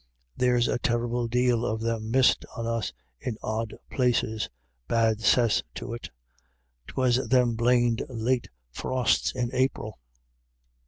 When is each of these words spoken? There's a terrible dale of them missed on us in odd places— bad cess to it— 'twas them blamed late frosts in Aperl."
There's 0.35 0.67
a 0.67 0.79
terrible 0.79 1.27
dale 1.27 1.63
of 1.63 1.79
them 1.79 2.09
missed 2.09 2.43
on 2.57 2.65
us 2.65 2.91
in 3.19 3.37
odd 3.43 3.75
places— 3.91 4.49
bad 4.87 5.21
cess 5.21 5.61
to 5.75 5.93
it— 5.93 6.09
'twas 6.87 7.27
them 7.27 7.53
blamed 7.53 8.01
late 8.09 8.47
frosts 8.71 9.31
in 9.31 9.51
Aperl." 9.51 9.99